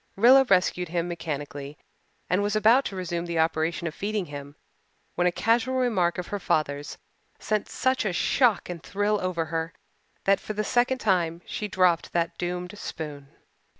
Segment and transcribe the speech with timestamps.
[0.15, 1.77] Rilla rescued him mechanically
[2.27, 4.55] and was about to resume the operation of feeding him
[5.13, 6.97] when a casual remark of her father's
[7.37, 9.73] sent such a shock and thrill over her
[10.23, 13.27] that for the second time she dropped that doomed spoon.